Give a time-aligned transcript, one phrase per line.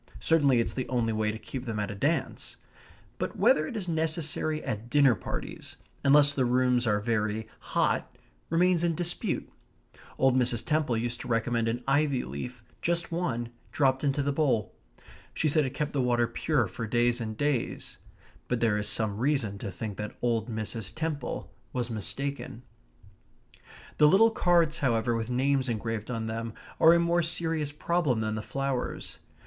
[0.19, 2.55] Certainly it's the only way to keep them at a dance;
[3.19, 8.17] but whether it is necessary at dinner parties, unless the rooms are very hot,
[8.49, 9.47] remains in dispute.
[10.17, 10.65] Old Mrs.
[10.65, 14.73] Temple used to recommend an ivy leaf just one dropped into the bowl.
[15.35, 17.99] She said it kept the water pure for days and days.
[18.47, 20.95] But there is some reason to think that old Mrs.
[20.95, 22.63] Temple was mistaken.
[23.97, 28.33] The little cards, however, with names engraved on them, are a more serious problem than
[28.33, 29.19] the flowers.